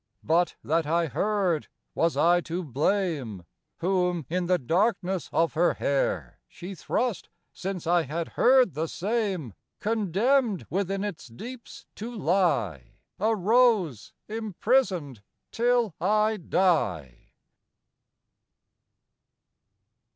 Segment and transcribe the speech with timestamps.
[0.23, 3.43] But that I heard was I to blame?
[3.81, 9.53] Whom in the darkness of her hair She thrust since I had heard the same:
[9.79, 17.33] Condemned within its deeps to lie, A rose, imprisoned till I die.